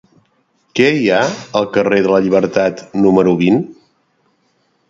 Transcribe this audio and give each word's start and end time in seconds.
Què 0.79 0.87
hi 0.99 1.03
ha 1.09 1.19
al 1.59 1.69
carrer 1.75 2.01
de 2.07 2.13
la 2.15 2.21
Llibertat 2.25 2.83
número 3.07 3.37
vint? 3.43 3.63